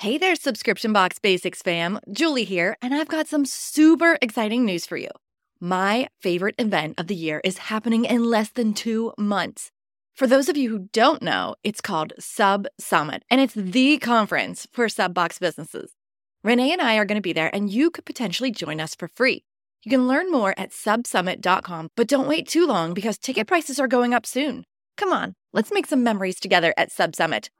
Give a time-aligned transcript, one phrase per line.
[0.00, 2.00] Hey there, Subscription Box Basics fam.
[2.10, 5.10] Julie here, and I've got some super exciting news for you.
[5.60, 9.70] My favorite event of the year is happening in less than two months.
[10.14, 14.66] For those of you who don't know, it's called Sub Summit, and it's the conference
[14.72, 15.92] for sub box businesses.
[16.42, 19.06] Renee and I are going to be there, and you could potentially join us for
[19.06, 19.44] free.
[19.84, 23.86] You can learn more at subsummit.com, but don't wait too long because ticket prices are
[23.86, 24.64] going up soon.
[24.96, 27.50] Come on, let's make some memories together at Sub Summit.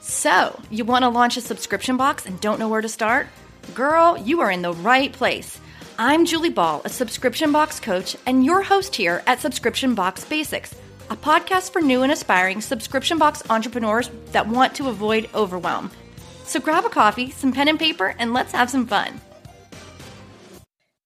[0.00, 3.26] So, you want to launch a subscription box and don't know where to start?
[3.74, 5.60] Girl, you are in the right place.
[5.98, 10.74] I'm Julie Ball, a subscription box coach, and your host here at Subscription Box Basics,
[11.10, 15.90] a podcast for new and aspiring subscription box entrepreneurs that want to avoid overwhelm.
[16.44, 19.20] So grab a coffee, some pen and paper, and let's have some fun.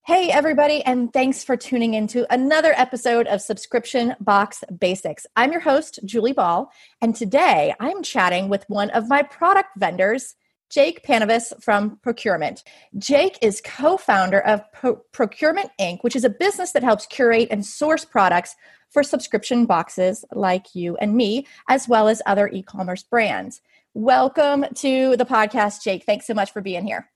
[0.07, 5.27] Hey, everybody, and thanks for tuning into another episode of Subscription Box Basics.
[5.35, 10.37] I'm your host, Julie Ball, and today I'm chatting with one of my product vendors,
[10.69, 12.65] Jake Panavis from Procurement.
[12.99, 17.49] Jake is co founder of Pro- Procurement Inc., which is a business that helps curate
[17.51, 18.55] and source products
[18.91, 23.63] for subscription boxes like you and me, as well as other e commerce brands.
[23.95, 26.05] Welcome to the podcast, Jake.
[26.05, 27.09] Thanks so much for being here.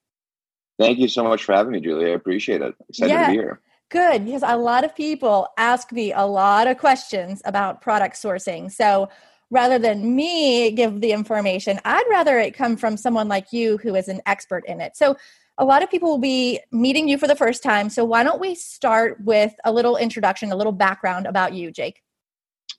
[0.79, 2.07] Thank you so much for having me, Julie.
[2.07, 2.75] I appreciate it.
[2.89, 3.61] Excited yeah, to be here.
[3.91, 8.71] Good, because a lot of people ask me a lot of questions about product sourcing.
[8.71, 9.09] So
[9.51, 13.95] rather than me give the information, I'd rather it come from someone like you who
[13.95, 14.97] is an expert in it.
[14.97, 15.17] So
[15.57, 17.89] a lot of people will be meeting you for the first time.
[17.89, 22.03] So why don't we start with a little introduction, a little background about you, Jake?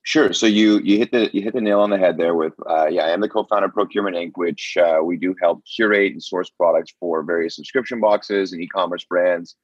[0.10, 0.34] Sure.
[0.34, 2.88] So you you hit the you hit the nail on the head there with uh,
[2.88, 6.24] yeah I am the co-founder of Procurement Inc., which uh, we do help curate and
[6.24, 9.56] source products for various subscription boxes and e-commerce brands.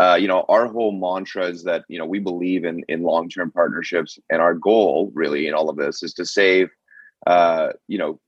[0.00, 3.28] Uh, you know, our whole mantra is that you know we believe in in long
[3.28, 6.70] term partnerships, and our goal really in all of this is to save
[7.26, 8.18] uh, you know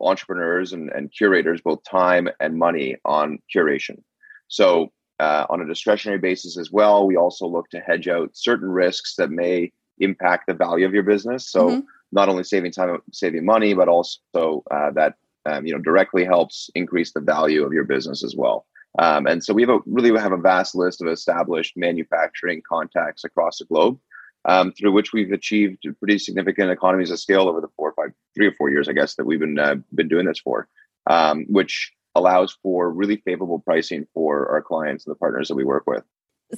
[0.00, 4.02] entrepreneurs and, and curators both time and money on curation.
[4.48, 8.70] So uh, on a discretionary basis as well, we also look to hedge out certain
[8.70, 9.70] risks that may
[10.00, 11.50] impact the value of your business.
[11.50, 11.80] So mm-hmm.
[12.12, 15.14] not only saving time, saving money, but also uh, that
[15.46, 18.66] um, you know directly helps increase the value of your business as well.
[18.98, 23.24] Um, and so we have a really have a vast list of established manufacturing contacts
[23.24, 23.98] across the globe,
[24.46, 28.14] um, through which we've achieved pretty significant economies of scale over the four or five,
[28.34, 30.68] three or four years, I guess, that we've been uh, been doing this for,
[31.08, 35.64] um, which allows for really favorable pricing for our clients and the partners that we
[35.64, 36.02] work with.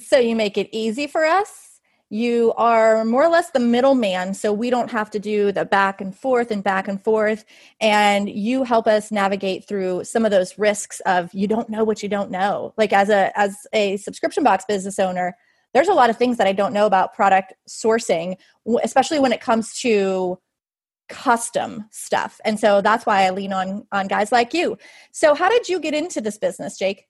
[0.01, 1.72] So you make it easy for us
[2.13, 5.99] you are more or less the middleman so we don't have to do the back
[5.99, 7.43] and forth and back and forth
[7.81, 12.03] and you help us navigate through some of those risks of you don't know what
[12.03, 12.71] you don't know.
[12.77, 15.35] Like as a as a subscription box business owner
[15.73, 18.35] there's a lot of things that i don't know about product sourcing
[18.83, 20.37] especially when it comes to
[21.09, 24.77] custom stuff and so that's why i lean on on guys like you.
[25.11, 27.07] So how did you get into this business jake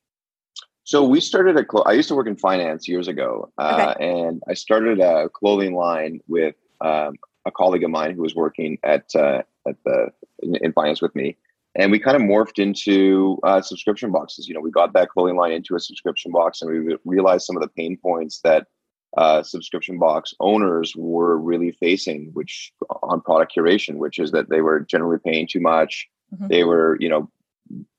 [0.83, 1.63] so we started a.
[1.63, 4.05] Clo- I used to work in finance years ago, uh, okay.
[4.05, 8.77] and I started a clothing line with um, a colleague of mine who was working
[8.83, 11.37] at uh, at the in, in, finance with me,
[11.75, 14.47] and we kind of morphed into uh, subscription boxes.
[14.47, 17.55] You know, we got that clothing line into a subscription box, and we realized some
[17.55, 18.67] of the pain points that
[19.15, 22.73] uh, subscription box owners were really facing, which
[23.03, 26.09] on product curation, which is that they were generally paying too much.
[26.33, 26.47] Mm-hmm.
[26.47, 27.29] They were, you know,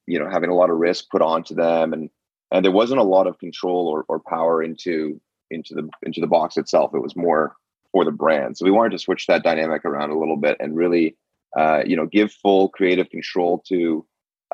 [0.07, 2.11] you know, having a lot of risk put onto them, and
[2.53, 6.27] and there wasn't a lot of control or, or power into into the into the
[6.27, 6.93] box itself.
[6.95, 7.57] It was more
[7.93, 8.57] for the brand.
[8.57, 11.17] So we wanted to switch that dynamic around a little bit and really,
[11.57, 14.05] uh, you know, give full creative control to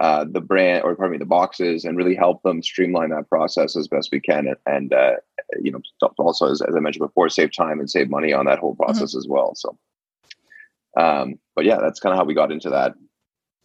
[0.01, 3.77] uh, the brand or pardon me, the boxes, and really help them streamline that process
[3.77, 5.13] as best we can, and, and uh,
[5.61, 5.81] you know,
[6.19, 8.85] also as, as, I mentioned before, save time and save money on that whole mm-hmm.
[8.85, 9.19] process mm-hmm.
[9.19, 9.55] as well.
[9.55, 9.79] So,
[10.97, 12.95] um, but yeah, that's kind of how we got into that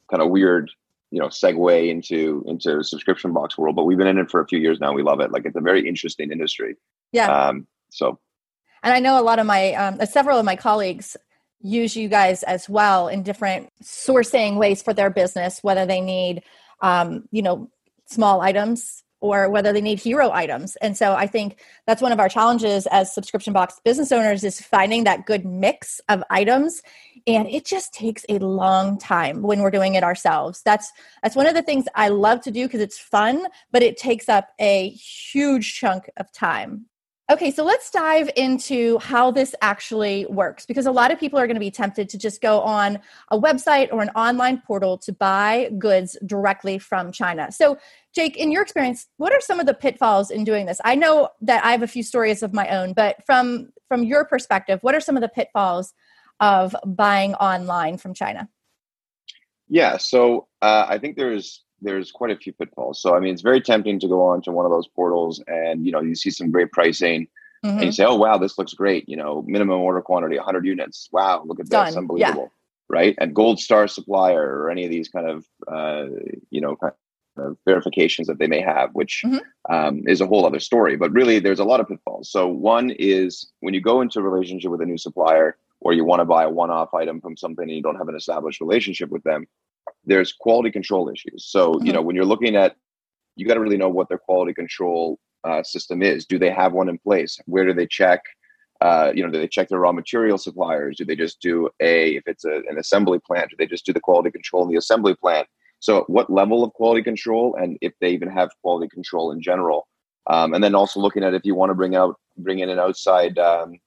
[0.10, 0.72] kind of weird
[1.16, 4.48] you know segue into into subscription box world but we've been in it for a
[4.48, 4.92] few years now.
[4.92, 5.32] We love it.
[5.32, 6.76] Like it's a very interesting industry.
[7.14, 7.28] Yeah.
[7.28, 8.20] Um so.
[8.84, 11.16] And i know a lot of my um, uh, several of my colleagues
[11.62, 16.44] use you guys as well in different sourcing ways for their business whether they need
[16.82, 17.72] um, you know
[18.08, 20.76] small items or whether they need hero items.
[20.82, 24.62] And so I think that's one of our challenges as subscription box business owners is
[24.62, 26.84] finding that good mix of items
[27.28, 30.62] and it just takes a long time when we're doing it ourselves.
[30.64, 30.92] That's
[31.24, 34.30] that's one of the things I love to do because it's fun, but it takes
[34.30, 36.86] up a huge chunk of time.
[37.32, 41.48] Okay, so let's dive into how this actually works because a lot of people are
[41.48, 43.00] going to be tempted to just go on
[43.32, 47.52] a website or an online portal to buy goods directly from China.
[47.52, 47.80] So,
[48.14, 50.80] Jake, in your experience, what are some of the pitfalls in doing this?
[50.86, 54.26] I know that I have a few stories of my own, but from from your
[54.26, 55.96] perspective, what are some of the pitfalls
[56.40, 58.50] of buying online from China?
[59.68, 63.02] Yeah, so uh, I think there's there's quite a few pitfalls.
[63.02, 65.86] So I mean, it's very tempting to go on to one of those portals and
[65.86, 67.28] you know you see some great pricing
[67.66, 67.70] mm-hmm.
[67.70, 67.92] and you mm-hmm.
[67.92, 69.08] say, oh wow, this looks great.
[69.10, 71.10] You know, minimum order quantity 100 units.
[71.12, 71.88] Wow, look at Done.
[71.88, 72.44] this, unbelievable.
[72.44, 72.50] Yeah.
[72.88, 76.06] Right, and Gold Star Supplier or any of these kind of uh,
[76.52, 76.94] you know kind
[77.38, 79.74] of verifications that they may have, which mm-hmm.
[79.74, 80.96] um, is a whole other story.
[80.96, 82.30] But really, there's a lot of pitfalls.
[82.30, 86.04] So one is when you go into a relationship with a new supplier or you
[86.04, 89.10] want to buy a one-off item from something and you don't have an established relationship
[89.10, 89.46] with them
[90.06, 91.46] there's quality control issues.
[91.46, 91.86] So mm-hmm.
[91.86, 92.76] you know when you're looking at
[93.36, 96.26] you got to really know what their quality control uh, system is.
[96.26, 97.38] Do they have one in place?
[97.46, 98.22] Where do they check
[98.82, 100.98] uh, you know do they check their raw material suppliers?
[100.98, 103.94] Do they just do a if it's a, an assembly plant do they just do
[103.94, 105.48] the quality control in the assembly plant?
[105.80, 109.88] So what level of quality control and if they even have quality control in general.
[110.28, 112.80] Um, and then also looking at if you want to bring out bring in an
[112.80, 113.78] outside um,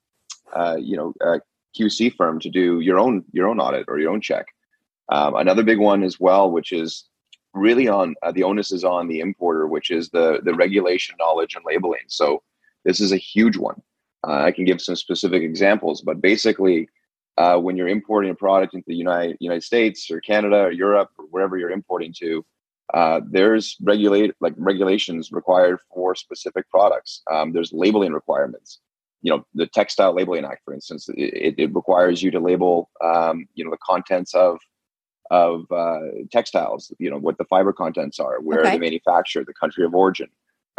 [0.55, 1.41] uh, you know uh,
[1.79, 4.47] QC firm to do your own your own audit or your own check.
[5.11, 7.05] Um, another big one as well, which is
[7.55, 11.55] really on uh, the onus is on the importer, which is the the regulation knowledge
[11.55, 12.07] and labeling.
[12.09, 12.43] So
[12.85, 13.81] this is a huge one.
[14.27, 16.89] Uh, I can give some specific examples, but basically,
[17.37, 21.11] uh, when you're importing a product into the United United States or Canada or Europe
[21.19, 22.45] or wherever you're importing to,
[22.95, 27.23] uh, there's regulate like regulations required for specific products.
[27.31, 28.81] Um, there's labeling requirements
[29.23, 33.47] you know the textile labeling act for instance it, it requires you to label um,
[33.55, 34.59] you know the contents of
[35.31, 36.01] of uh,
[36.33, 38.71] textiles you know what the fiber contents are where okay.
[38.71, 40.29] they manufacture the country of origin.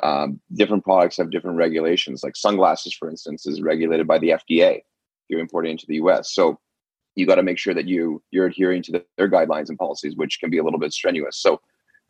[0.01, 4.77] Um, different products have different regulations like sunglasses for instance is regulated by the fda
[4.77, 4.83] if
[5.27, 6.57] you're importing into the us so
[7.19, 10.15] you got to make sure that you you're adhering to the, their guidelines and policies
[10.15, 11.37] which can be a little bit strenuous.
[11.37, 11.61] So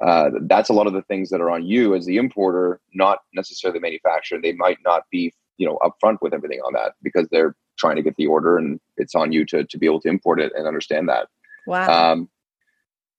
[0.06, 3.20] uh, that's a lot of the things that are on you as the importer not
[3.34, 4.40] necessarily the manufacturer.
[4.42, 8.02] They might not be you know upfront with everything on that because they're trying to
[8.02, 10.66] get the order and it's on you to to be able to import it and
[10.66, 11.28] understand that.
[11.68, 12.14] Wow.
[12.14, 12.30] Um,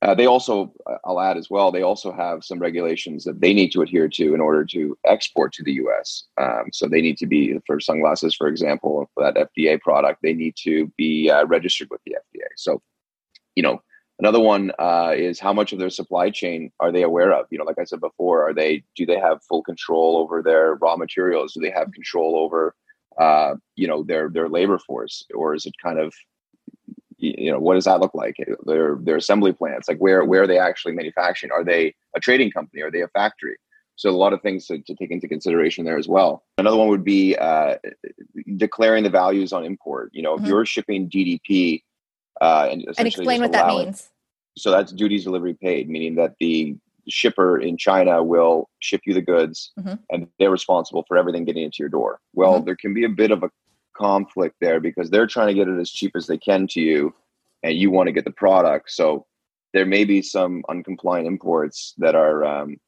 [0.02, 3.52] uh, they also, uh, I'll add as well, they also have some regulations that they
[3.52, 6.24] need to adhere to in order to export to the US.
[6.38, 10.32] Um, so they need to be, for sunglasses, for example, for that FDA product, they
[10.32, 12.46] need to be uh, registered with the FDA.
[12.56, 12.80] So,
[13.56, 13.82] you know,
[14.20, 17.46] Another one uh, is how much of their supply chain are they aware of?
[17.50, 20.74] You know, like I said before, are they do they have full control over their
[20.74, 21.54] raw materials?
[21.54, 22.74] Do they have control over
[23.18, 26.12] uh, you know their their labor force, or is it kind of
[27.16, 28.36] you know what does that look like?
[28.66, 31.50] Their their assembly plants, like where where are they actually manufacturing?
[31.52, 32.82] Are they a trading company?
[32.82, 33.56] Are they a factory?
[33.96, 36.42] So a lot of things to, to take into consideration there as well.
[36.56, 37.76] Another one would be uh,
[38.56, 40.10] declaring the values on import.
[40.12, 40.44] You know, mm-hmm.
[40.44, 41.82] if you're shipping DDP
[42.40, 44.10] uh, and, and explain what that means.
[44.56, 46.76] So that's duties delivery paid, meaning that the
[47.08, 49.94] shipper in China will ship you the goods mm-hmm.
[50.10, 52.20] and they're responsible for everything getting into your door.
[52.34, 52.66] Well, mm-hmm.
[52.66, 53.50] there can be a bit of a
[53.96, 57.14] conflict there because they're trying to get it as cheap as they can to you
[57.62, 58.90] and you want to get the product.
[58.90, 59.26] So
[59.72, 62.78] there may be some uncompliant imports that are um,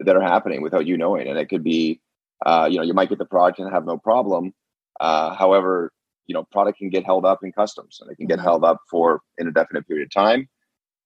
[0.00, 2.00] that are happening without you knowing, and it could be,
[2.46, 4.54] uh, you know, you might get the product and have no problem.
[5.00, 5.92] Uh, however,
[6.28, 8.44] you know product can get held up in customs and it can get mm-hmm.
[8.44, 10.48] held up for an indefinite period of time.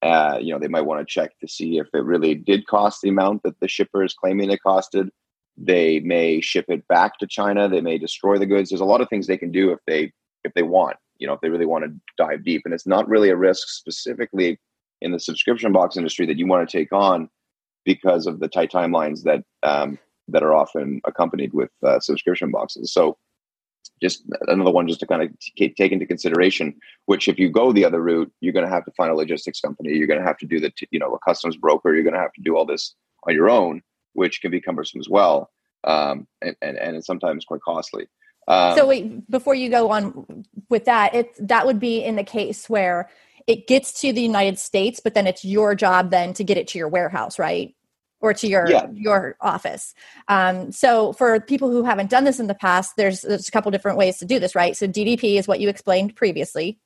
[0.03, 3.01] Uh, you know they might want to check to see if it really did cost
[3.03, 5.09] the amount that the shipper is claiming it costed.
[5.57, 7.69] They may ship it back to china.
[7.69, 8.71] They may destroy the goods.
[8.71, 10.13] There's a lot of things they can do if they
[10.45, 12.63] if they want you know if they really want to dive deep.
[12.65, 14.59] And it's not really a risk specifically
[15.01, 17.29] in the subscription box industry that you want to take on
[17.85, 19.99] because of the tight timelines that um,
[20.29, 22.93] that are often accompanied with uh, subscription boxes.
[22.93, 23.17] So
[24.03, 26.75] just another one just to kind of t- take into consideration
[27.07, 29.61] which if you go the other route you're going to have to find a logistics
[29.61, 32.03] company you're going to have to do the t- you know a customs broker you're
[32.03, 32.95] going to have to do all this
[33.27, 33.81] on your own
[34.13, 35.51] which can be cumbersome as well
[35.85, 38.07] um, and, and and sometimes quite costly.
[38.49, 42.25] Um, so wait before you go on with that it that would be in the
[42.25, 43.09] case where
[43.47, 46.67] it gets to the united states but then it's your job then to get it
[46.69, 47.77] to your warehouse right
[48.23, 48.87] or to your yeah.
[48.95, 49.95] your office.
[50.29, 53.71] Um, so for people who haven't done this in the past, there's there's a couple
[53.71, 54.77] different ways to do this, right?
[54.77, 56.79] So DDP is what you explained previously,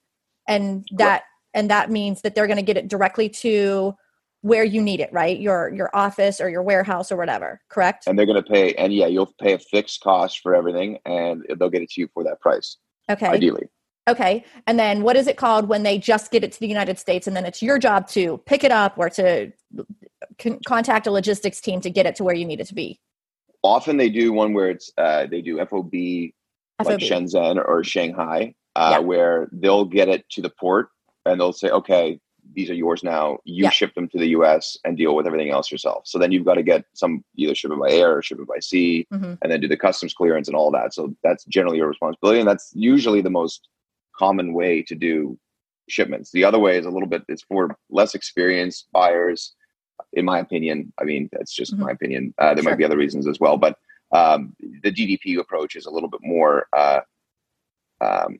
[0.49, 1.25] and that
[1.55, 3.95] and that means that they're going to get it directly to
[4.41, 5.39] where you need it, right?
[5.39, 8.05] Your your office or your warehouse or whatever, correct?
[8.07, 11.45] And they're going to pay, and yeah, you'll pay a fixed cost for everything, and
[11.59, 12.79] they'll get it to you for that price.
[13.11, 13.27] Okay.
[13.27, 13.69] Ideally.
[14.09, 14.45] Okay.
[14.69, 17.27] And then what is it called when they just get it to the United States
[17.27, 19.53] and then it's your job to pick it up or to
[20.39, 23.01] con- contact a logistics team to get it to where you need it to be?
[23.63, 25.93] Often they do one where it's uh, they do FOB, FOB.
[26.85, 28.99] like Shenzhen or Shanghai, uh, yeah.
[28.99, 30.89] where they'll get it to the port
[31.25, 32.21] and they'll say, okay,
[32.55, 33.39] these are yours now.
[33.45, 33.71] You yeah.
[33.71, 36.07] ship them to the US and deal with everything else yourself.
[36.07, 38.47] So then you've got to get some either ship it by air or ship it
[38.47, 39.35] by sea mm-hmm.
[39.43, 40.95] and then do the customs clearance and all that.
[40.95, 42.41] So that's generally your responsibility.
[42.41, 43.69] And that's usually the most
[44.17, 45.39] common way to do
[45.89, 46.31] shipments.
[46.31, 49.55] The other way is a little bit it's for less experienced buyers,
[50.17, 50.93] in my opinion.
[51.01, 51.85] I mean, that's just mm-hmm.
[51.85, 52.35] my opinion.
[52.39, 52.73] Uh, there sure.
[52.73, 53.79] might be other reasons as well, but
[54.13, 57.01] um, the DDP approach is a little bit more, uh,
[58.01, 58.39] um,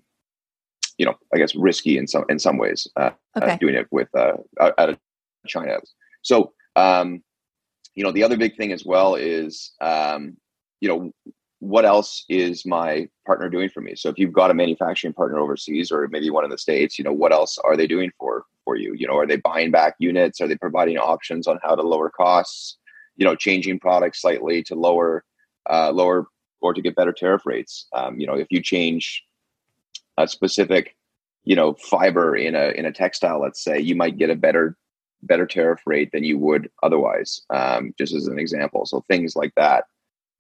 [0.99, 2.89] you know, I guess risky in some in some ways.
[2.97, 3.59] Uh, uh okay.
[3.59, 4.99] doing it with uh, out of
[5.47, 5.79] China.
[6.23, 7.23] So, um,
[7.95, 10.37] you know, the other big thing as well is, um,
[10.81, 11.13] you know,
[11.61, 13.95] what else is my partner doing for me?
[13.97, 17.05] So if you've got a manufacturing partner overseas or maybe one in the states, you
[17.05, 18.95] know, what else are they doing for for you?
[18.95, 20.41] You know, are they buying back units?
[20.41, 22.77] Are they providing options on how to lower costs?
[23.17, 25.25] You know, changing products slightly to lower
[25.71, 26.27] uh, lower
[26.61, 27.87] or to get better tariff rates.
[27.95, 29.25] Um, you know, if you change
[30.19, 30.95] a specific
[31.45, 34.77] you know fiber in a in a textile, let's say, you might get a better
[35.23, 37.41] better tariff rate than you would otherwise.
[37.49, 39.85] Um, just as an example, so things like that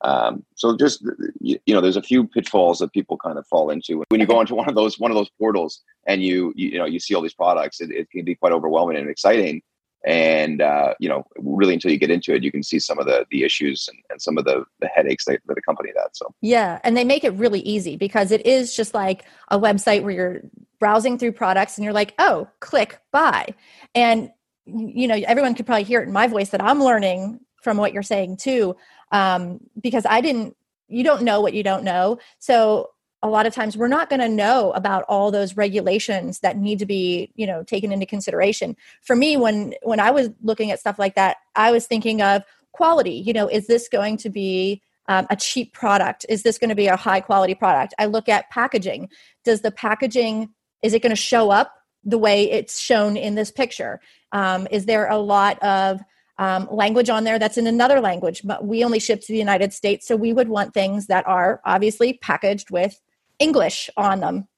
[0.03, 1.03] um, so just
[1.41, 4.27] you, you, know, there's a few pitfalls that people kind of fall into when you
[4.27, 7.01] go into one of those one of those portals and you you, you know you
[7.01, 7.81] see all these products.
[7.81, 9.63] It, it, can be quite overwhelming and exciting,
[10.05, 13.07] and uh, you know, really until you get into it, you can see some of
[13.07, 16.15] the the issues and, and some of the the headaches that, that accompany that.
[16.15, 20.03] So yeah, and they make it really easy because it is just like a website
[20.03, 20.41] where you're
[20.79, 23.55] browsing through products and you're like, oh, click buy,
[23.95, 24.31] and
[24.67, 27.93] you know everyone could probably hear it in my voice that I'm learning from what
[27.93, 28.77] you're saying too
[29.13, 30.57] um, because i didn't
[30.89, 32.19] you don't know what you don't know.
[32.39, 32.91] So
[33.23, 36.79] a lot of times we're not going to know about all those regulations that need
[36.79, 38.77] to be you know taken into consideration.
[39.03, 42.43] For me when when i was looking at stuff like that i was thinking of
[42.73, 43.13] quality.
[43.13, 46.27] You know is this going to be um, a cheap product?
[46.29, 47.95] Is this going to be a high quality product?
[47.99, 49.09] I look at packaging.
[49.45, 50.51] Does the packaging
[50.83, 54.01] is it going to show up the way it's shown in this picture?
[54.31, 56.01] Um, is there a lot of
[56.39, 59.73] um, language on there that's in another language, but we only ship to the United
[59.73, 60.07] States.
[60.07, 63.01] So we would want things that are obviously packaged with
[63.39, 64.49] English on them.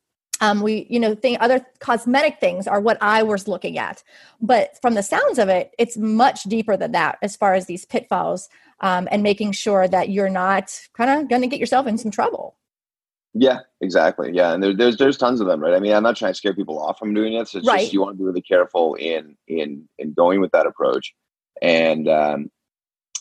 [0.41, 4.05] Um, we, you know, think other cosmetic things are what I was looking at,
[4.41, 7.85] but from the sounds of it, it's much deeper than that as far as these
[7.85, 8.49] pitfalls
[8.81, 12.13] um, and making sure that you're not kind of going to get yourself in some
[12.13, 12.55] trouble.
[13.35, 14.31] Yeah, exactly.
[14.33, 15.75] Yeah, and there, there's there's tons of them, right?
[15.75, 17.49] I mean, I'm not trying to scare people off from doing it.
[17.49, 17.81] So it's right.
[17.81, 21.15] just you want to be really careful in in in going with that approach
[21.63, 22.51] and um,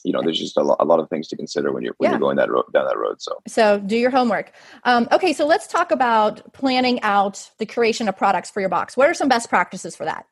[0.04, 2.08] you know there's just a lot, a lot of things to consider when you're when
[2.08, 2.12] yeah.
[2.14, 3.42] you're going that road down that road so.
[3.48, 4.54] So do your homework.
[4.84, 8.96] Um, okay so let's talk about planning out the creation of products for your box.
[8.96, 10.26] What are some best practices for that?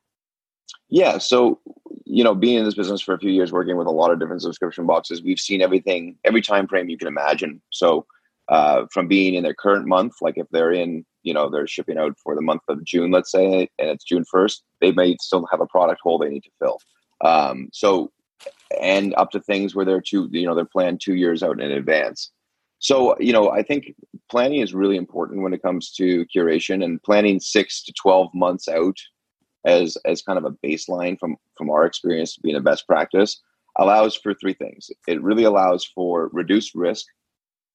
[0.88, 1.60] Yeah so
[2.04, 4.18] you know being in this business for a few years working with a lot of
[4.18, 7.60] different subscription boxes we've seen everything every time frame you can imagine.
[7.70, 8.06] So
[8.48, 11.98] uh, from being in their current month like if they're in you know they're shipping
[11.98, 15.44] out for the month of june let's say and it's june 1st they may still
[15.50, 16.78] have a product hole they need to fill
[17.22, 18.12] um, so,
[18.80, 21.70] and up to things where they're two, you know, they're planned two years out in
[21.72, 22.30] advance.
[22.78, 23.94] So, you know, I think
[24.30, 28.68] planning is really important when it comes to curation and planning six to 12 months
[28.68, 28.96] out
[29.64, 33.40] as, as kind of a baseline from, from our experience being a best practice
[33.78, 34.90] allows for three things.
[35.08, 37.06] It really allows for reduced risk.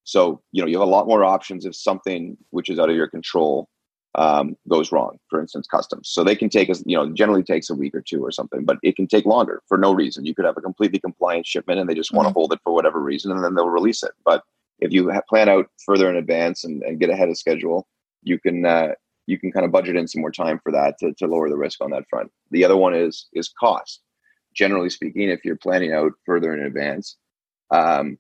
[0.03, 2.95] So, you know, you have a lot more options if something which is out of
[2.95, 3.69] your control
[4.15, 6.09] um, goes wrong, for instance, customs.
[6.09, 8.65] So they can take us, you know, generally takes a week or two or something,
[8.65, 10.25] but it can take longer for no reason.
[10.25, 12.39] You could have a completely compliant shipment and they just want to mm-hmm.
[12.39, 14.11] hold it for whatever reason and then they'll release it.
[14.25, 14.43] But
[14.79, 17.87] if you plan out further in advance and, and get ahead of schedule,
[18.23, 18.93] you can uh,
[19.27, 21.57] you can kind of budget in some more time for that to, to lower the
[21.57, 22.31] risk on that front.
[22.49, 24.01] The other one is is cost.
[24.53, 27.15] Generally speaking, if you're planning out further in advance,
[27.69, 28.17] um,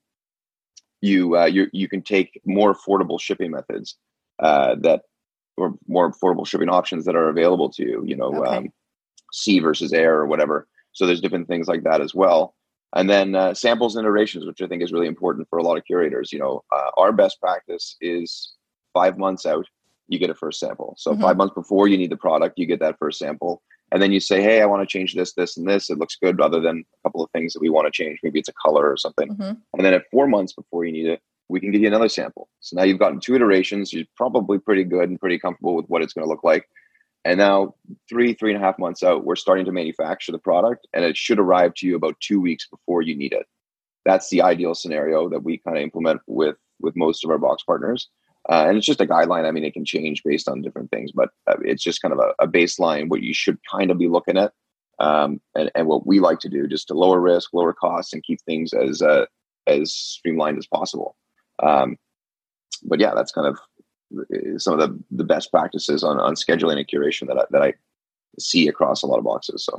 [1.01, 3.97] you uh, you you can take more affordable shipping methods
[4.39, 5.01] uh, that
[5.57, 8.03] or more affordable shipping options that are available to you.
[8.05, 8.57] You know, okay.
[8.57, 8.69] um,
[9.31, 10.67] sea versus air or whatever.
[10.93, 12.55] So there's different things like that as well.
[12.93, 15.77] And then uh, samples and iterations, which I think is really important for a lot
[15.77, 16.33] of curators.
[16.33, 18.53] You know, uh, our best practice is
[18.93, 19.65] five months out,
[20.09, 20.95] you get a first sample.
[20.97, 21.21] So mm-hmm.
[21.21, 23.61] five months before you need the product, you get that first sample.
[23.93, 25.89] And then you say, hey, I want to change this, this, and this.
[25.89, 28.19] It looks good, rather than a couple of things that we want to change.
[28.23, 29.29] Maybe it's a color or something.
[29.29, 29.53] Mm-hmm.
[29.73, 32.47] And then at four months before you need it, we can give you another sample.
[32.61, 33.91] So now you've gotten two iterations.
[33.91, 36.65] You're probably pretty good and pretty comfortable with what it's going to look like.
[37.23, 37.75] And now,
[38.09, 41.15] three, three and a half months out, we're starting to manufacture the product, and it
[41.15, 43.45] should arrive to you about two weeks before you need it.
[44.05, 47.61] That's the ideal scenario that we kind of implement with with most of our box
[47.63, 48.09] partners.
[48.49, 49.45] Uh, and it's just a guideline.
[49.45, 52.19] I mean, it can change based on different things, but uh, it's just kind of
[52.19, 54.51] a, a, baseline what you should kind of be looking at,
[54.99, 58.23] um, and, and, what we like to do just to lower risk, lower costs, and
[58.23, 59.25] keep things as uh,
[59.67, 61.15] as streamlined as possible.
[61.61, 61.97] Um,
[62.83, 63.59] but yeah, that's kind of
[64.57, 67.73] some of the, the best practices on, on scheduling and curation that I, that I
[68.39, 69.63] see across a lot of boxes.
[69.63, 69.77] So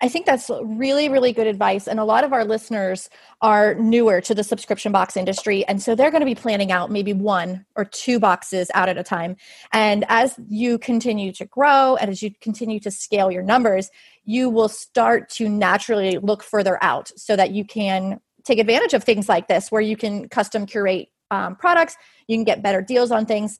[0.00, 1.86] I think that's really, really good advice.
[1.86, 3.08] And a lot of our listeners
[3.40, 5.64] are newer to the subscription box industry.
[5.66, 8.98] And so they're going to be planning out maybe one or two boxes out at
[8.98, 9.36] a time.
[9.72, 13.90] And as you continue to grow and as you continue to scale your numbers,
[14.24, 19.04] you will start to naturally look further out so that you can take advantage of
[19.04, 21.96] things like this where you can custom curate um, products,
[22.28, 23.58] you can get better deals on things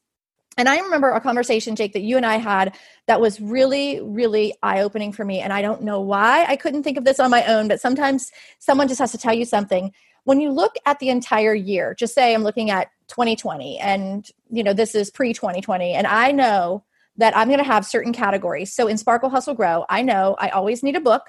[0.58, 2.76] and I remember a conversation, Jake, that you and I had
[3.06, 5.40] that was really, really eye opening for me.
[5.40, 8.30] And I don't know why I couldn't think of this on my own, but sometimes
[8.58, 9.92] someone just has to tell you something.
[10.24, 14.62] When you look at the entire year, just say I'm looking at 2020 and you
[14.62, 16.84] know this is pre 2020 and I know
[17.16, 18.72] that I'm going to have certain categories.
[18.72, 21.22] So in Sparkle Hustle Grow, I know I always need a book.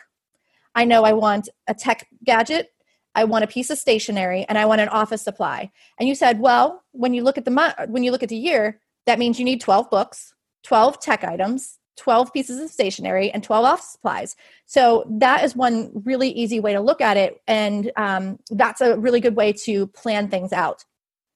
[0.75, 2.72] I know I want a tech gadget
[3.15, 5.71] I want a piece of stationery and I want an office supply.
[5.99, 8.35] And you said, well, when you look at the month, when you look at the
[8.35, 13.43] year, that means you need 12 books, 12 tech items, 12 pieces of stationery, and
[13.43, 14.35] 12 office supplies.
[14.65, 17.41] So that is one really easy way to look at it.
[17.47, 20.85] And um, that's a really good way to plan things out.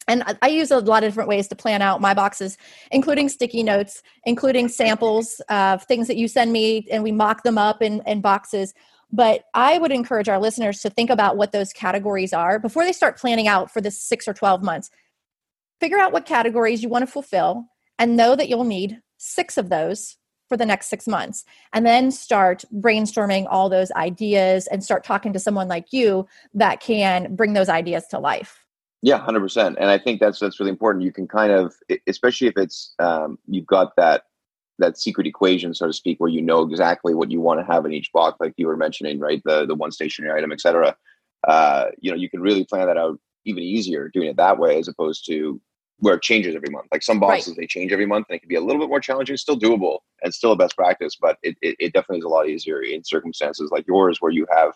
[0.07, 2.57] And I use a lot of different ways to plan out my boxes,
[2.91, 7.57] including sticky notes, including samples of things that you send me, and we mock them
[7.57, 8.73] up in, in boxes.
[9.11, 12.91] But I would encourage our listeners to think about what those categories are before they
[12.91, 14.89] start planning out for the six or 12 months.
[15.79, 17.65] Figure out what categories you want to fulfill
[17.99, 20.17] and know that you'll need six of those
[20.49, 21.45] for the next six months.
[21.73, 26.79] And then start brainstorming all those ideas and start talking to someone like you that
[26.79, 28.65] can bring those ideas to life.
[29.03, 31.05] Yeah 100% and i think that's that's really important.
[31.05, 31.75] You can kind of
[32.07, 34.23] especially if it's um, you've got that
[34.79, 37.85] that secret equation so to speak where you know exactly what you want to have
[37.85, 40.95] in each box like you were mentioning right the the one stationary item etc
[41.47, 44.77] uh, you know you can really plan that out even easier doing it that way
[44.77, 45.61] as opposed to
[45.99, 46.87] where it changes every month.
[46.91, 47.57] Like some boxes, right.
[47.61, 49.99] they change every month and it can be a little bit more challenging, still doable
[50.21, 53.03] and still a best practice, but it, it, it definitely is a lot easier in
[53.03, 54.73] circumstances like yours where you have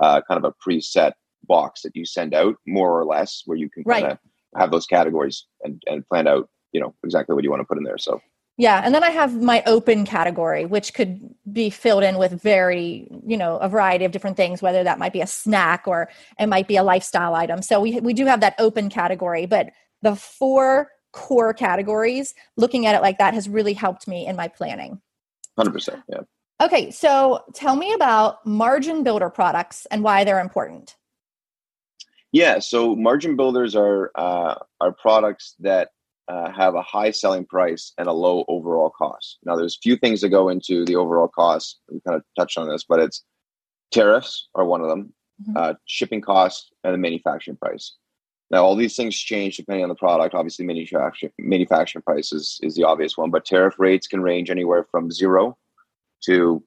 [0.00, 1.12] uh, kind of a preset
[1.46, 4.18] box that you send out more or less where you can kind of
[4.56, 7.78] have those categories and, and plan out, you know, exactly what you want to put
[7.78, 7.98] in there.
[7.98, 8.20] So
[8.56, 13.08] yeah, and then I have my open category, which could be filled in with very,
[13.26, 16.08] you know, a variety of different things, whether that might be a snack or
[16.38, 17.62] it might be a lifestyle item.
[17.62, 19.70] So we we do have that open category, but
[20.02, 24.48] the four core categories, looking at it like that has really helped me in my
[24.48, 25.00] planning.
[25.58, 26.02] 100%.
[26.08, 26.20] Yeah.
[26.60, 30.96] Okay, so tell me about margin builder products and why they're important.
[32.30, 35.90] Yeah, so margin builders are uh, are products that
[36.28, 39.38] uh, have a high selling price and a low overall cost.
[39.44, 41.80] Now, there's a few things that go into the overall cost.
[41.90, 43.24] We kind of touched on this, but it's
[43.92, 45.56] tariffs are one of them, mm-hmm.
[45.56, 47.94] uh, shipping costs, and the manufacturing price.
[48.50, 50.34] Now, all these things change depending on the product.
[50.34, 54.86] Obviously, manufacturing manufacturing price is, is the obvious one, but tariff rates can range anywhere
[54.90, 55.56] from zero
[56.24, 56.62] to,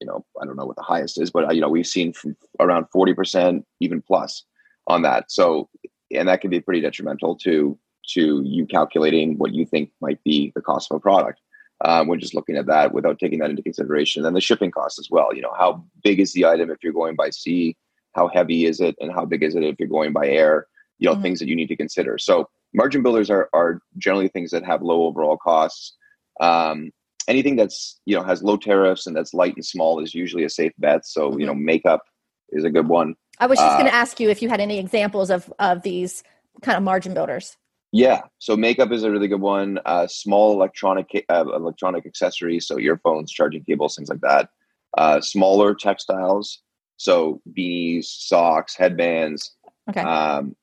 [0.00, 2.12] you know, I don't know what the highest is, but uh, you know, we've seen
[2.12, 4.44] from around forty percent, even plus
[4.86, 5.30] on that.
[5.30, 5.68] So,
[6.12, 7.78] and that can be pretty detrimental to
[8.14, 11.40] to you calculating what you think might be the cost of a product.
[11.84, 14.26] Um, we're just looking at that without taking that into consideration.
[14.26, 15.34] And the shipping costs as well.
[15.34, 17.76] You know, how big is the item if you're going by sea?
[18.14, 18.96] How heavy is it?
[19.00, 20.66] And how big is it if you're going by air?
[21.00, 21.22] you know mm-hmm.
[21.22, 24.82] things that you need to consider so margin builders are, are generally things that have
[24.82, 25.96] low overall costs
[26.40, 26.90] um,
[27.26, 30.50] anything that's you know has low tariffs and that's light and small is usually a
[30.50, 31.40] safe bet so mm-hmm.
[31.40, 32.02] you know makeup
[32.50, 34.60] is a good one i was just uh, going to ask you if you had
[34.60, 36.22] any examples of of these
[36.62, 37.56] kind of margin builders
[37.92, 42.78] yeah so makeup is a really good one uh, small electronic uh, electronic accessories so
[42.78, 44.50] earphones charging cables things like that
[44.98, 46.62] uh, smaller textiles
[46.96, 49.56] so beanies socks headbands
[49.88, 50.00] okay.
[50.00, 50.54] Um,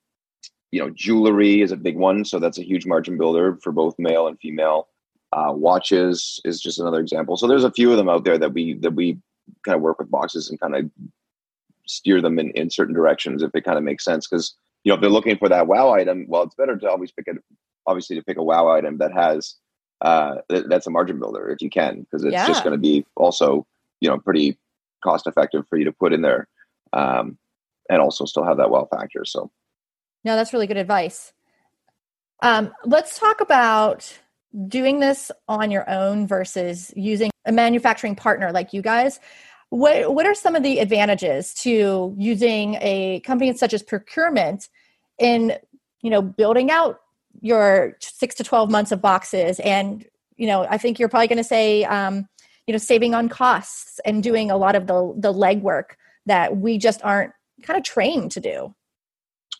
[0.71, 3.95] you know, jewelry is a big one, so that's a huge margin builder for both
[3.97, 4.89] male and female.
[5.33, 7.37] Uh, watches is just another example.
[7.37, 9.17] So there's a few of them out there that we that we
[9.65, 10.89] kind of work with boxes and kind of
[11.85, 14.27] steer them in, in certain directions if it kind of makes sense.
[14.27, 14.55] Because
[14.87, 17.27] you know, if they're looking for that wow item, well, it's better to always pick
[17.27, 17.35] it.
[17.85, 19.55] Obviously, to pick a wow item that has
[19.99, 22.47] uh, that's a margin builder if you can, because it's yeah.
[22.47, 23.67] just going to be also
[23.99, 24.57] you know pretty
[25.03, 26.47] cost effective for you to put in there,
[26.93, 27.37] um,
[27.89, 29.25] and also still have that wow factor.
[29.25, 29.51] So
[30.23, 31.33] no, that's really good advice.
[32.41, 34.17] Um, let's talk about
[34.69, 39.19] doing this on your own versus using a manufacturing partner like you guys.
[39.69, 44.69] What what are some of the advantages to using a company such as procurement
[45.19, 45.57] in
[46.01, 47.01] you know building out
[47.41, 50.05] your six to twelve months of boxes and
[50.37, 52.27] you know I think you're probably going to say um,
[52.65, 55.95] you know saving on costs and doing a lot of the the legwork
[56.27, 58.73] that we just aren't kind of trained to do.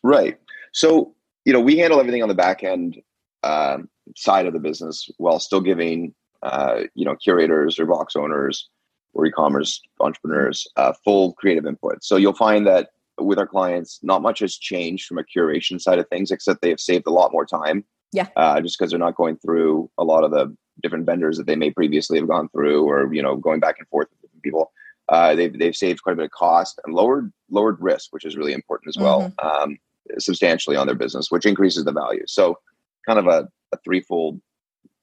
[0.02, 0.38] Right.
[0.72, 2.98] So, you know, we handle everything on the back end
[3.42, 3.78] uh,
[4.16, 8.68] side of the business while still giving, uh, you know, curators or box owners
[9.14, 12.04] or e-commerce entrepreneurs uh, full creative input.
[12.04, 15.98] So you'll find that with our clients, not much has changed from a curation side
[15.98, 17.84] of things, except they have saved a lot more time.
[18.12, 18.28] Yeah.
[18.36, 21.56] Uh, just because they're not going through a lot of the different vendors that they
[21.56, 24.72] may previously have gone through, or you know, going back and forth with different people.
[25.08, 28.36] Uh, they've they've saved quite a bit of cost and lowered lowered risk, which is
[28.36, 29.62] really important as well, mm-hmm.
[29.62, 29.78] um,
[30.18, 32.24] substantially on their business, which increases the value.
[32.26, 32.58] So,
[33.06, 34.40] kind of a, a threefold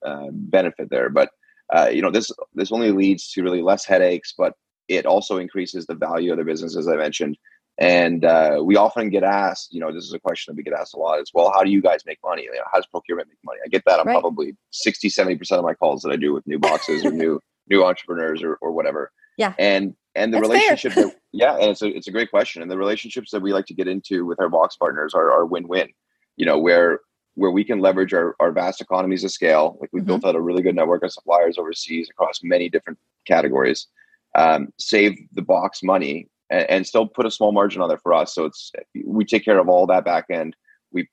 [0.06, 1.10] uh, benefit there.
[1.10, 1.30] But
[1.74, 4.54] uh, you know, this this only leads to really less headaches, but
[4.88, 7.38] it also increases the value of the business, as I mentioned.
[7.78, 10.80] And uh, we often get asked, you know, this is a question that we get
[10.80, 12.44] asked a lot is, well, how do you guys make money?
[12.44, 13.60] You know, how does procurement make money?
[13.66, 14.14] I get that on right.
[14.14, 17.84] probably 60, 70% of my calls that I do with new boxes or new new
[17.84, 19.12] entrepreneurs or, or whatever.
[19.38, 19.54] Yeah.
[19.58, 22.62] And and the That's relationship that, yeah, and it's a it's a great question.
[22.62, 25.46] And the relationships that we like to get into with our box partners are, are
[25.46, 25.90] win-win.
[26.38, 27.02] You know, where
[27.36, 29.78] where we can leverage our, our vast economies of scale.
[29.80, 30.08] Like we've mm-hmm.
[30.08, 33.88] built out a really good network of suppliers overseas across many different categories.
[34.36, 38.14] Um, save the box money and, and, still put a small margin on there for
[38.14, 38.36] us.
[38.36, 38.72] So it's
[39.06, 40.56] we take care of all that back end.
[40.92, 41.08] We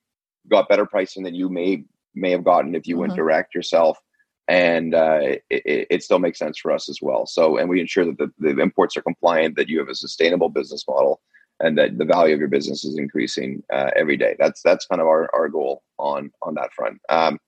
[0.48, 3.00] got better pricing than you may may have gotten if you mm-hmm.
[3.02, 3.98] went direct yourself,
[4.48, 7.26] and uh, it, it, still makes sense for us as well.
[7.26, 10.48] So and we ensure that the, the imports are compliant, that you have a sustainable
[10.48, 11.20] business model,
[11.62, 14.36] and that the value of your business is increasing uh, every day.
[14.38, 17.00] That's that's kind of our, our goal on on that front.
[17.08, 17.38] Um,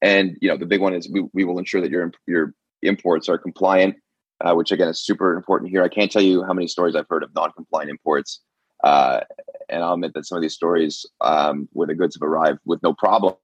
[0.00, 3.28] and you know the big one is we, we will ensure that your your imports
[3.28, 3.96] are compliant
[4.40, 5.82] uh, which again is super important here.
[5.82, 8.40] I can't tell you how many stories I've heard of non-compliant imports,
[8.84, 9.20] uh,
[9.68, 12.82] and I'll admit that some of these stories um, where the goods have arrived with
[12.82, 13.36] no problem,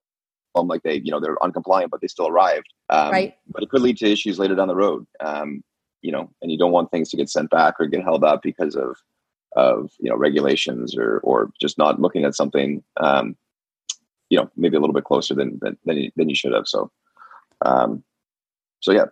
[0.55, 2.67] like they, you know, they're uncompliant, but they still arrived.
[2.89, 3.35] Um, right.
[3.49, 5.07] But it could lead to issues later down the road.
[5.21, 5.63] Um,
[6.03, 8.43] you know, and you don't want things to get sent back or get held up
[8.43, 8.97] because of
[9.57, 12.83] of you know regulations or or just not looking at something.
[12.99, 13.37] Um,
[14.29, 16.67] you know, maybe a little bit closer than than than you, than you should have.
[16.67, 16.91] So,
[17.65, 18.05] um,
[18.81, 19.07] so yeah,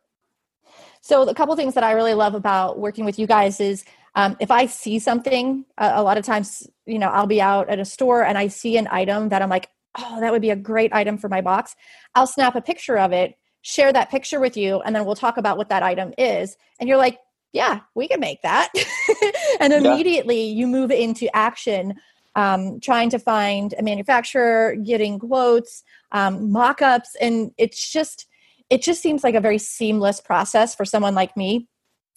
[1.04, 4.38] so a couple things that I really love about working with you guys is um,
[4.40, 7.84] if I see something, a lot of times, you know, I'll be out at a
[7.84, 10.94] store and I see an item that I'm like, oh, that would be a great
[10.94, 11.76] item for my box.
[12.14, 15.36] I'll snap a picture of it, share that picture with you, and then we'll talk
[15.36, 16.56] about what that item is.
[16.80, 17.18] And you're like,
[17.54, 18.70] yeah, we can make that.
[19.60, 20.54] and immediately yeah.
[20.54, 21.94] you move into action,
[22.36, 27.16] um, trying to find a manufacturer, getting quotes, um, mock ups.
[27.20, 28.26] And it's just,
[28.68, 31.68] it just seems like a very seamless process for someone like me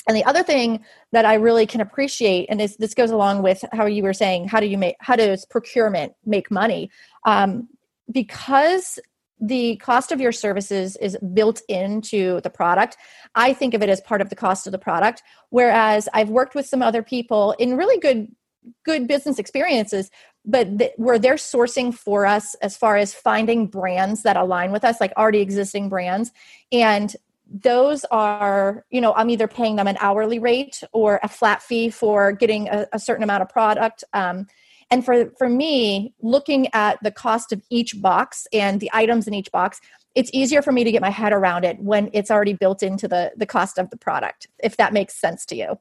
[0.08, 3.64] and the other thing that I really can appreciate, and this, this goes along with
[3.74, 6.90] how you were saying, how do you make, how does procurement make money?
[7.26, 7.68] Um,
[8.10, 9.00] because
[9.40, 12.98] the cost of your services is built into the product,
[13.36, 15.22] I think of it as part of the cost of the product.
[15.50, 18.36] Whereas I've worked with some other people in really good
[18.84, 20.12] good business experiences
[20.48, 24.84] but th- where they're sourcing for us as far as finding brands that align with
[24.84, 26.32] us like already existing brands.
[26.72, 27.16] And
[27.50, 31.90] those are you know i'm either paying them an hourly rate or a flat fee
[31.90, 34.04] for getting a, a certain amount of product.
[34.12, 34.48] Um,
[34.90, 39.34] and for for me looking at the cost of each box and the items in
[39.34, 39.80] each box
[40.16, 43.08] it's easier for me to get my head around it when it's already built into
[43.08, 45.78] the the cost of the product if that makes sense to you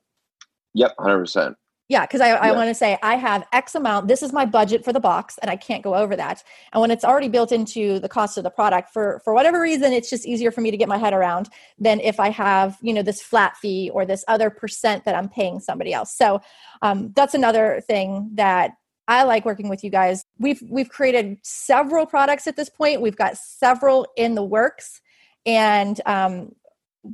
[0.75, 1.55] yep 100%
[1.89, 4.09] yeah, because I, I want to say I have X amount.
[4.09, 6.43] This is my budget for the box, and I can't go over that.
[6.73, 9.93] And when it's already built into the cost of the product, for for whatever reason,
[9.93, 12.93] it's just easier for me to get my head around than if I have you
[12.93, 16.13] know this flat fee or this other percent that I'm paying somebody else.
[16.13, 16.41] So
[16.83, 18.73] um, that's another thing that
[19.09, 20.25] I like working with you guys.
[20.39, 23.01] We've we've created several products at this point.
[23.01, 25.01] We've got several in the works,
[25.45, 26.55] and um,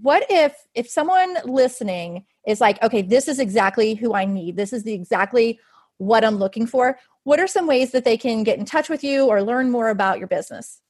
[0.01, 4.57] what if if someone listening is like okay this is exactly who i need.
[4.57, 5.59] This is the exactly
[5.99, 6.99] what i'm looking for.
[7.25, 9.91] What are some ways that they can get in touch with you or learn more
[9.91, 10.81] about your business?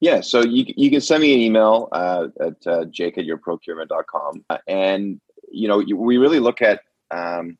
[0.00, 4.44] Yeah so you, you can send me an email uh, at uh, jake at yourprocurement.com
[4.50, 6.80] uh, and you know we really look at
[7.10, 7.58] um,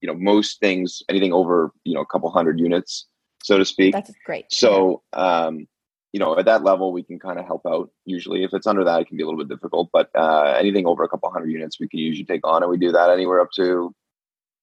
[0.00, 3.06] you know most things anything over you know a couple hundred units
[3.42, 5.66] so to speak that's great so um,
[6.12, 7.90] you know, at that level, we can kind of help out.
[8.04, 9.90] Usually, if it's under that, it can be a little bit difficult.
[9.92, 12.78] But uh, anything over a couple hundred units, we can usually take on, and we
[12.78, 13.94] do that anywhere up to,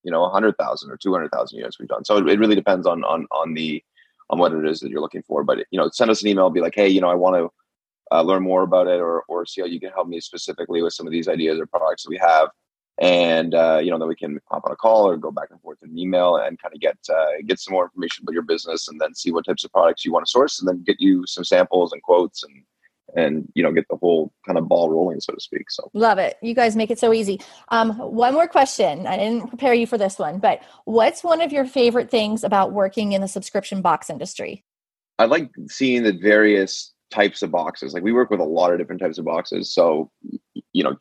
[0.02, 2.04] you know, a hundred thousand or two hundred thousand units we've done.
[2.04, 3.82] So it, it, really depends on on on the
[4.28, 5.42] on what it is that you're looking for.
[5.42, 8.14] But you know, send us an email, be like, hey, you know, I want to
[8.14, 10.92] uh, learn more about it, or or see how you can help me specifically with
[10.92, 12.50] some of these ideas or products that we have
[13.00, 15.60] and uh, you know that we can hop on a call or go back and
[15.60, 18.42] forth in an email and kind of get uh, get some more information about your
[18.42, 21.00] business and then see what types of products you want to source and then get
[21.00, 22.64] you some samples and quotes and
[23.16, 25.90] and you know get the whole kind of ball rolling so to speak so.
[25.94, 26.36] Love it.
[26.42, 27.40] You guys make it so easy.
[27.68, 29.06] Um, one more question.
[29.06, 32.72] I didn't prepare you for this one but what's one of your favorite things about
[32.72, 34.64] working in the subscription box industry?
[35.18, 37.94] I like seeing the various types of boxes.
[37.94, 40.10] Like we work with a lot of different types of boxes so
[40.72, 40.96] you know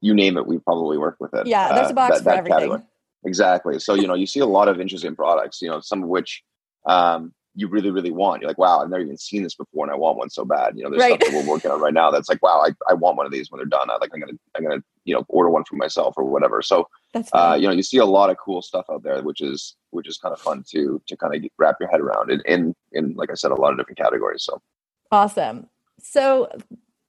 [0.00, 1.46] you name it, we probably work with it.
[1.46, 2.58] Yeah, there's a uh, box uh, that, for that everything.
[2.58, 2.82] Category.
[3.24, 3.78] Exactly.
[3.78, 5.60] So you know, you see a lot of interesting products.
[5.60, 6.42] You know, some of which
[6.86, 8.40] um, you really, really want.
[8.40, 10.76] You're like, wow, I've never even seen this before, and I want one so bad.
[10.76, 11.20] You know, there's right.
[11.20, 13.32] stuff that we're working on right now that's like, wow, I, I want one of
[13.32, 13.90] these when they're done.
[13.90, 16.62] I like, I'm gonna, I'm gonna, you know, order one for myself or whatever.
[16.62, 16.88] So,
[17.32, 20.06] uh, you know, you see a lot of cool stuff out there, which is, which
[20.06, 23.14] is kind of fun to, to kind of wrap your head around in, in, in,
[23.14, 24.44] like I said, a lot of different categories.
[24.44, 24.62] So,
[25.10, 25.66] awesome.
[26.00, 26.48] So,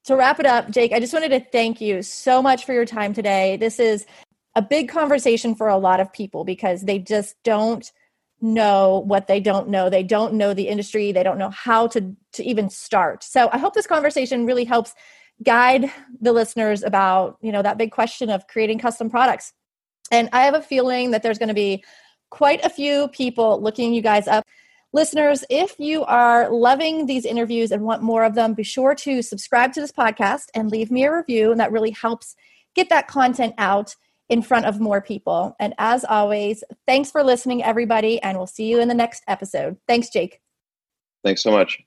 [0.09, 2.85] to wrap it up, Jake, I just wanted to thank you so much for your
[2.85, 3.57] time today.
[3.57, 4.07] This is
[4.55, 7.91] a big conversation for a lot of people because they just don't
[8.41, 9.87] know what they don't know.
[9.87, 11.11] They don't know the industry.
[11.11, 13.23] They don't know how to, to even start.
[13.23, 14.95] So I hope this conversation really helps
[15.43, 19.53] guide the listeners about, you know, that big question of creating custom products.
[20.11, 21.83] And I have a feeling that there's going to be
[22.31, 24.43] quite a few people looking you guys up.
[24.91, 29.21] Listeners, if you are loving these interviews and want more of them, be sure to
[29.21, 31.51] subscribe to this podcast and leave me a review.
[31.51, 32.35] And that really helps
[32.75, 33.95] get that content out
[34.29, 35.55] in front of more people.
[35.59, 39.77] And as always, thanks for listening, everybody, and we'll see you in the next episode.
[39.87, 40.41] Thanks, Jake.
[41.23, 41.83] Thanks so much.